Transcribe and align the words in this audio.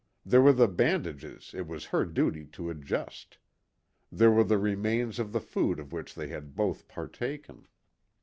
There 0.25 0.41
were 0.41 0.51
the 0.51 0.67
bandages 0.67 1.51
it 1.55 1.67
was 1.67 1.85
her 1.85 2.05
duty 2.05 2.47
to 2.53 2.71
adjust. 2.71 3.37
There 4.11 4.31
were 4.31 4.43
the 4.43 4.57
remains 4.57 5.19
of 5.19 5.31
the 5.31 5.39
food 5.39 5.79
of 5.79 5.93
which 5.93 6.15
they 6.15 6.29
had 6.29 6.55
both 6.55 6.87
partaken. 6.87 7.67